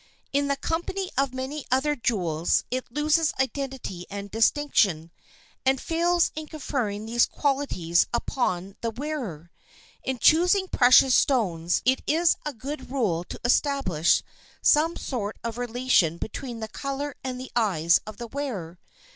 In 0.33 0.47
the 0.47 0.55
company 0.55 1.11
of 1.15 1.31
many 1.31 1.63
other 1.69 1.95
jewels 1.95 2.63
it 2.71 2.91
loses 2.91 3.35
identity 3.39 4.07
and 4.09 4.31
distinction, 4.31 5.11
and 5.63 5.79
fails 5.79 6.31
in 6.35 6.47
conferring 6.47 7.05
these 7.05 7.27
qualities 7.27 8.07
upon 8.11 8.75
the 8.81 8.89
wearer. 8.89 9.51
In 10.03 10.17
choosing 10.17 10.67
precious 10.67 11.13
stones 11.13 11.83
it 11.85 12.01
is 12.07 12.35
a 12.47 12.51
good 12.53 12.89
rule 12.89 13.23
to 13.25 13.39
establish 13.45 14.23
some 14.59 14.95
sort 14.95 15.37
of 15.43 15.59
relation 15.59 16.17
between 16.17 16.61
their 16.61 16.67
color 16.69 17.13
and 17.23 17.39
the 17.39 17.51
eyes 17.55 17.99
of 18.07 18.17
the 18.17 18.25
wearer. 18.25 18.79